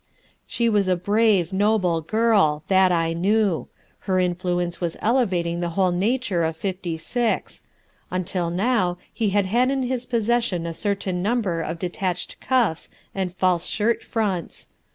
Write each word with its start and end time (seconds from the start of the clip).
She 0.47 0.67
was 0.67 0.87
a 0.87 0.95
brave 0.95 1.53
noble 1.53 2.01
girl, 2.01 2.63
that 2.69 2.91
I 2.91 3.13
knew; 3.13 3.67
her 4.09 4.17
influence 4.19 4.81
was 4.81 4.97
elevating 4.99 5.59
the 5.59 5.69
whole 5.77 5.91
nature 5.91 6.43
of 6.43 6.57
Fifty 6.57 6.97
Six; 6.97 7.61
until 8.09 8.49
now 8.49 8.97
he 9.13 9.29
had 9.29 9.45
had 9.45 9.69
in 9.69 9.83
his 9.83 10.07
possession 10.07 10.65
a 10.65 10.73
certain 10.73 11.21
number 11.21 11.61
of 11.61 11.77
detached 11.77 12.37
cuffs 12.41 12.89
and 13.13 13.35
false 13.35 13.67
shirt 13.67 14.01
fronts. 14.01 14.69